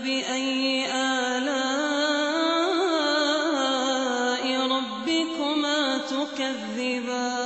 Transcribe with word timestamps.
فبأي 0.00 0.88
آلاء 0.88 1.44
ربكما 4.48 5.78
تكذبان 6.08 7.36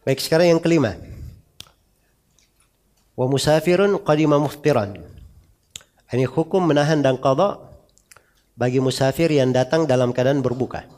Baik, 0.00 0.16
sekarang 0.24 0.56
yang 0.56 0.60
kelima. 0.64 0.96
Wa 3.14 3.28
musafirun 3.28 4.00
qadima 4.00 4.40
muftiran. 4.40 4.96
Ini 6.10 6.24
hukum 6.24 6.64
menahan 6.64 7.04
dan 7.04 7.20
qada 7.20 7.60
bagi 8.56 8.80
musafir 8.80 9.28
yang 9.28 9.52
datang 9.52 9.84
dalam 9.84 10.10
keadaan 10.16 10.40
berbuka. 10.40 10.88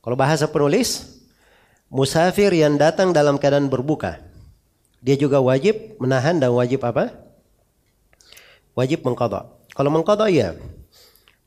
Kalau 0.00 0.16
bahasa 0.16 0.46
penulis, 0.48 1.18
musafir 1.90 2.54
yang 2.54 2.78
datang 2.78 3.10
dalam 3.10 3.42
keadaan 3.42 3.66
berbuka, 3.68 4.22
dia 5.02 5.18
juga 5.18 5.42
wajib 5.42 5.98
menahan 5.98 6.38
dan 6.38 6.54
wajib 6.54 6.86
apa? 6.86 7.10
Wajib 8.77 9.01
mengqada. 9.01 9.49
Kalau 9.73 9.89
mengqada 9.89 10.29
ya. 10.29 10.53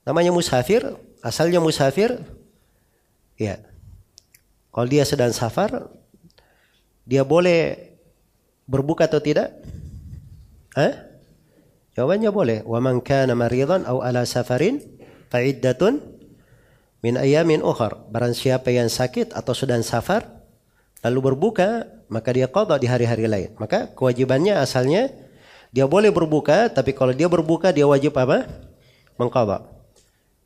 Namanya 0.02 0.34
musafir, 0.34 0.82
asalnya 1.22 1.62
musafir 1.62 2.18
ya. 3.38 3.62
Kalau 4.74 4.86
dia 4.90 5.06
sedang 5.06 5.30
safar, 5.30 5.86
dia 7.06 7.22
boleh 7.22 7.94
berbuka 8.66 9.06
atau 9.06 9.22
tidak? 9.22 9.54
Hah? 10.74 11.06
Jawabannya 11.94 12.30
boleh. 12.34 12.58
Wa 12.66 12.82
man 12.82 12.98
kana 13.02 13.38
maridan 13.38 13.86
aw 13.86 14.02
ala 14.02 14.26
safarin 14.26 14.82
fa 15.30 15.42
iddatun 15.42 16.02
min 17.02 17.14
ayamin 17.18 17.62
ukhar. 17.62 18.10
Barang 18.10 18.34
siapa 18.34 18.70
yang 18.74 18.90
sakit 18.90 19.34
atau 19.34 19.54
sedang 19.54 19.82
safar 19.82 20.26
lalu 21.02 21.34
berbuka, 21.34 21.86
maka 22.10 22.30
dia 22.30 22.46
qada 22.46 22.78
di 22.78 22.86
hari-hari 22.86 23.26
lain. 23.26 23.50
Maka 23.58 23.90
kewajibannya 23.94 24.58
asalnya 24.58 25.10
dia 25.70 25.86
boleh 25.86 26.10
berbuka, 26.10 26.66
tapi 26.66 26.90
kalau 26.90 27.14
dia 27.14 27.30
berbuka 27.30 27.70
dia 27.70 27.86
wajib 27.86 28.18
apa? 28.18 28.46
Mengqada. 29.14 29.62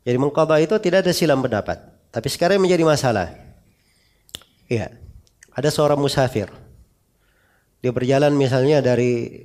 Jadi 0.05 0.17
mengqada 0.20 0.61
itu 0.61 0.77
tidak 0.77 1.08
ada 1.08 1.12
silam 1.17 1.41
pendapat. 1.41 1.80
Tapi 2.12 2.28
sekarang 2.28 2.61
menjadi 2.61 2.84
masalah. 2.84 3.33
Iya. 4.69 4.92
Ada 5.56 5.72
seorang 5.72 5.97
musafir. 5.97 6.52
Dia 7.80 7.89
berjalan 7.95 8.36
misalnya 8.36 8.84
dari 8.84 9.45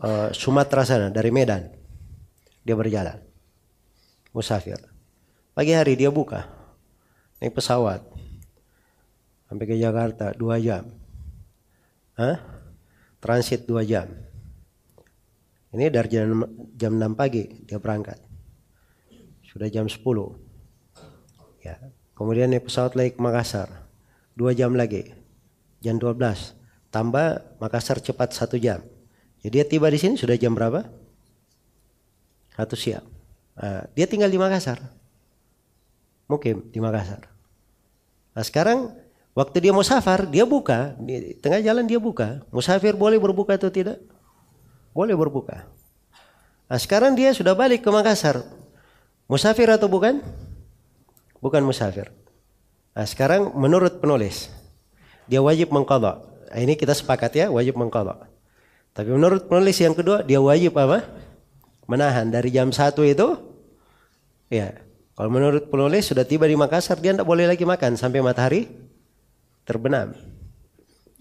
uh, 0.00 0.32
Sumatera 0.32 0.88
sana, 0.88 1.08
dari 1.12 1.28
Medan. 1.28 1.68
Dia 2.64 2.72
berjalan. 2.72 3.20
Musafir. 4.32 4.80
Pagi 5.52 5.76
hari 5.76 6.00
dia 6.00 6.08
buka. 6.08 6.48
Naik 7.44 7.52
pesawat. 7.52 8.00
Sampai 9.52 9.68
ke 9.68 9.76
Jakarta 9.76 10.32
dua 10.32 10.56
jam. 10.56 10.88
Hah? 12.16 12.40
Transit 13.20 13.68
dua 13.68 13.84
jam. 13.84 14.08
Ini 15.72 15.88
dari 15.88 16.08
jam, 16.12 16.44
jam 16.76 16.92
6 17.00 17.16
pagi 17.16 17.48
dia 17.64 17.80
berangkat. 17.80 18.20
Sudah 19.48 19.72
jam 19.72 19.88
10. 19.88 19.96
Ya. 21.64 21.80
Kemudian 22.12 22.52
naik 22.52 22.68
pesawat 22.68 22.92
lagi 22.92 23.16
ke 23.16 23.20
Makassar. 23.20 23.88
Dua 24.36 24.52
jam 24.52 24.72
lagi 24.76 25.12
jam 25.80 25.96
12 26.00 26.56
tambah 26.92 27.40
Makassar 27.56 27.98
cepat 28.04 28.36
satu 28.36 28.60
jam. 28.60 28.84
Jadi 29.40 29.52
dia 29.52 29.64
tiba 29.64 29.88
di 29.88 29.98
sini 29.98 30.14
sudah 30.14 30.36
jam 30.36 30.52
berapa? 30.52 30.86
Satu 32.52 32.76
siang. 32.76 33.04
Nah, 33.56 33.88
dia 33.96 34.04
tinggal 34.04 34.28
di 34.28 34.36
Makassar. 34.36 34.78
Mungkin 36.28 36.68
di 36.68 36.78
Makassar. 36.80 37.32
Nah 38.32 38.44
sekarang 38.44 38.92
waktu 39.32 39.56
dia 39.68 39.72
mau 39.72 39.84
safar 39.84 40.28
dia 40.28 40.44
buka. 40.44 40.96
Di 41.00 41.36
tengah 41.40 41.64
jalan 41.64 41.88
dia 41.88 41.96
buka. 41.96 42.44
Musafir 42.52 42.92
boleh 42.92 43.16
berbuka 43.16 43.56
atau 43.56 43.72
tidak 43.72 44.00
boleh 44.92 45.16
berbuka 45.16 45.66
nah 46.68 46.78
sekarang 46.80 47.12
dia 47.16 47.32
sudah 47.36 47.52
balik 47.52 47.84
ke 47.84 47.90
Makassar 47.92 48.44
musafir 49.28 49.68
atau 49.68 49.88
bukan 49.88 50.20
bukan 51.40 51.64
musafir 51.64 52.12
Nah, 52.92 53.06
sekarang 53.08 53.56
menurut 53.56 54.04
penulis 54.04 54.52
dia 55.24 55.40
wajib 55.40 55.72
mengqadha. 55.72 56.20
Nah, 56.52 56.58
ini 56.60 56.76
kita 56.76 56.92
sepakat 56.92 57.32
ya, 57.32 57.46
wajib 57.48 57.80
mengqadha. 57.80 58.28
Tapi 58.92 59.08
menurut 59.08 59.48
penulis 59.48 59.80
yang 59.80 59.96
kedua 59.96 60.20
dia 60.20 60.36
wajib 60.36 60.76
apa? 60.76 61.08
Menahan 61.88 62.28
dari 62.28 62.52
jam 62.52 62.68
1 62.68 62.92
itu 63.08 63.28
ya. 64.52 64.76
Kalau 65.12 65.28
menurut 65.32 65.68
penulis 65.68 66.08
sudah 66.08 66.24
tiba 66.24 66.44
di 66.44 66.56
Makassar 66.56 67.00
dia 67.00 67.16
tidak 67.16 67.28
boleh 67.28 67.48
lagi 67.48 67.64
makan 67.64 67.96
sampai 67.96 68.20
matahari 68.20 68.68
terbenam. 69.64 70.12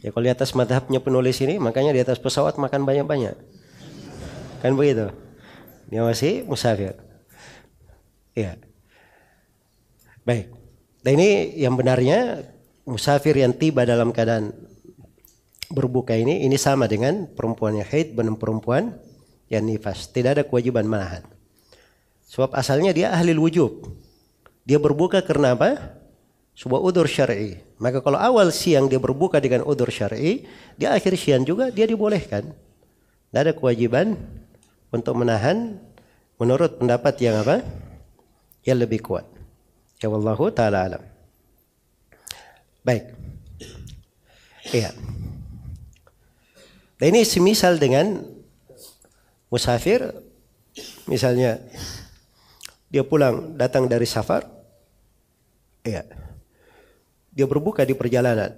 Ya 0.03 0.11
kalau 0.11 0.25
di 0.27 0.31
atas 0.31 0.51
madhabnya 0.51 0.99
penulis 0.99 1.39
ini 1.39 1.55
makanya 1.61 1.95
di 1.95 2.01
atas 2.03 2.19
pesawat 2.19 2.59
makan 2.59 2.83
banyak-banyak. 2.83 3.35
Kan 4.61 4.77
begitu. 4.77 5.09
Dia 5.89 6.05
masih 6.05 6.45
musafir. 6.45 6.95
Ya. 8.37 8.55
Baik. 10.23 10.53
Dan 11.01 11.17
ini 11.17 11.57
yang 11.57 11.73
benarnya 11.73 12.45
musafir 12.85 13.33
yang 13.35 13.51
tiba 13.51 13.83
dalam 13.83 14.13
keadaan 14.13 14.53
berbuka 15.73 16.13
ini 16.13 16.45
ini 16.45 16.55
sama 16.61 16.85
dengan 16.85 17.25
perempuan 17.25 17.81
yang 17.81 17.87
haid 17.89 18.13
dan 18.13 18.37
perempuan 18.37 19.01
yang 19.49 19.65
nifas. 19.65 20.07
Tidak 20.13 20.37
ada 20.37 20.43
kewajiban 20.45 20.85
menahan. 20.85 21.25
Sebab 22.31 22.55
asalnya 22.55 22.95
dia 22.95 23.11
ahli 23.11 23.35
wujub. 23.35 23.91
Dia 24.63 24.77
berbuka 24.77 25.19
karena 25.25 25.57
apa? 25.57 25.99
Sebuah 26.55 26.79
udur 26.79 27.09
syar'i. 27.09 27.59
Maka 27.81 27.99
kalau 27.99 28.21
awal 28.21 28.53
siang 28.53 28.85
dia 28.85 29.01
berbuka 29.01 29.41
dengan 29.41 29.65
udur 29.65 29.89
syar'i, 29.89 30.45
di 30.77 30.85
akhir 30.85 31.17
siang 31.17 31.43
juga 31.43 31.73
dia 31.73 31.89
dibolehkan. 31.89 32.53
Tidak 33.31 33.41
ada 33.41 33.51
kewajiban 33.55 34.15
untuk 34.91 35.15
menahan 35.17 35.79
menurut 36.37 36.77
pendapat 36.77 37.15
yang 37.23 37.41
apa? 37.41 37.63
Yang 38.61 38.77
lebih 38.85 38.99
kuat. 39.01 39.25
Ya 40.03 40.11
wallahu 40.11 40.51
taala 40.53 40.85
alam. 40.85 41.03
Baik. 42.85 43.15
Iya. 44.69 44.93
Nah 47.01 47.05
ini 47.09 47.25
semisal 47.25 47.81
dengan 47.81 48.21
musafir 49.51 50.05
misalnya 51.11 51.59
dia 52.87 53.03
pulang 53.03 53.55
datang 53.59 53.87
dari 53.87 54.07
safar 54.07 54.47
iya 55.83 56.07
dia 57.35 57.43
berbuka 57.43 57.83
di 57.83 57.91
perjalanan 57.91 58.55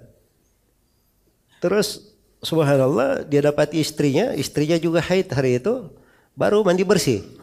terus 1.58 2.14
subhanallah 2.46 3.26
dia 3.26 3.42
dapat 3.42 3.74
istrinya 3.74 4.30
istrinya 4.38 4.78
juga 4.78 5.02
haid 5.02 5.30
hari 5.34 5.58
itu 5.58 5.90
baru 6.34 6.66
mandi 6.66 6.82
bersih 6.82 7.34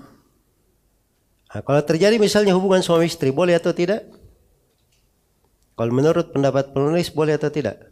Nah, 1.51 1.59
kalau 1.67 1.83
terjadi 1.83 2.15
misalnya 2.15 2.55
hubungan 2.55 2.79
suami 2.79 3.11
istri, 3.11 3.27
boleh 3.27 3.59
atau 3.59 3.75
tidak? 3.75 4.07
Kalau 5.75 5.91
menurut 5.91 6.31
pendapat 6.31 6.71
penulis, 6.71 7.11
boleh 7.11 7.35
atau 7.35 7.51
tidak? 7.51 7.91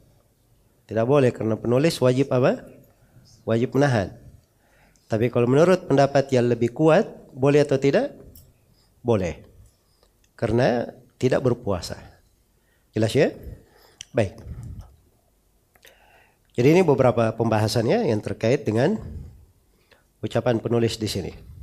Tidak 0.88 1.04
boleh, 1.04 1.36
karena 1.36 1.60
penulis 1.60 2.00
wajib 2.00 2.32
apa? 2.32 2.64
Wajib 3.44 3.76
menahan. 3.76 4.16
Tapi 5.12 5.28
kalau 5.28 5.52
menurut 5.52 5.92
pendapat 5.92 6.32
yang 6.32 6.48
lebih 6.48 6.72
kuat, 6.72 7.04
boleh 7.36 7.60
atau 7.68 7.76
tidak? 7.76 8.16
Boleh. 9.04 9.44
Karena 10.40 10.88
tidak 11.20 11.44
berpuasa. 11.44 12.00
Jelas 12.96 13.12
ya? 13.12 13.36
Baik. 14.16 14.40
Jadi 16.56 16.68
ini 16.80 16.82
beberapa 16.84 17.36
pembahasannya 17.36 18.08
yang 18.08 18.24
terkait 18.24 18.64
dengan 18.64 18.96
ucapan 20.20 20.60
penulis 20.60 21.00
di 21.00 21.08
sini. 21.08 21.59